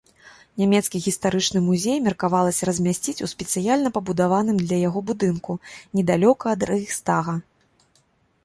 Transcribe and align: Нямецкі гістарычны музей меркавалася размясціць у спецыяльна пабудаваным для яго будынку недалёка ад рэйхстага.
Нямецкі 0.59 1.01
гістарычны 1.07 1.59
музей 1.65 1.99
меркавалася 2.05 2.69
размясціць 2.69 3.23
у 3.27 3.29
спецыяльна 3.33 3.91
пабудаваным 3.99 4.57
для 4.65 4.77
яго 4.87 4.99
будынку 5.11 5.51
недалёка 5.99 6.45
ад 6.57 6.61
рэйхстага. 6.73 7.41